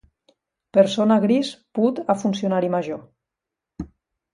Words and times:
Persona 0.77 1.19
gris 1.27 1.53
put 1.81 2.03
a 2.17 2.19
funcionari 2.25 2.75
major. 2.81 3.03